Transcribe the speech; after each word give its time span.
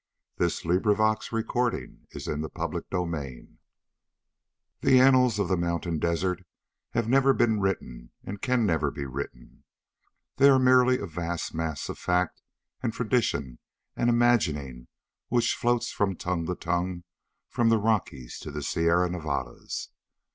"Oh, 0.39 0.45
dad," 0.47 0.49
she 0.49 0.63
groaned. 0.63 0.75
"You've 1.31 1.47
broken 1.51 2.01
my 2.01 2.11
heart." 2.55 2.85
CHAPTER 2.89 2.89
12 2.89 2.89
The 4.81 4.99
annals 4.99 5.37
of 5.37 5.47
the 5.47 5.55
mountain 5.55 5.99
desert 5.99 6.43
have 6.95 7.07
never 7.07 7.35
been 7.35 7.59
written 7.59 8.09
and 8.23 8.41
can 8.41 8.65
never 8.65 8.89
be 8.89 9.05
written. 9.05 9.63
They 10.37 10.49
are 10.49 10.57
merely 10.57 10.97
a 10.97 11.05
vast 11.05 11.53
mass 11.53 11.87
of 11.87 11.99
fact 11.99 12.41
and 12.81 12.91
tradition 12.91 13.59
and 13.95 14.09
imagining 14.09 14.87
which 15.27 15.53
floats 15.53 15.91
from 15.91 16.15
tongue 16.15 16.47
to 16.47 16.55
tongue 16.55 17.03
from 17.47 17.69
the 17.69 17.77
Rockies 17.77 18.39
to 18.39 18.49
the 18.49 18.63
Sierra 18.63 19.07
Nevadas. 19.07 19.89